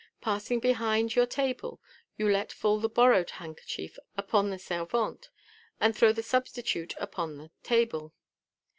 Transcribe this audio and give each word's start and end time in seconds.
Passing 0.19 0.59
behind 0.59 1.13
your 1.13 1.27
table, 1.27 1.79
you 2.17 2.27
let 2.27 2.51
fall 2.51 2.79
the 2.79 2.89
borrowed 2.89 3.29
handkerchief 3.29 3.99
upon 4.17 4.49
the 4.49 4.57
servante, 4.57 5.29
and 5.79 5.95
throw 5.95 6.11
the 6.11 6.23
substitute 6.23 6.95
upon 6.97 7.37
the 7.37 7.51
table. 7.61 8.11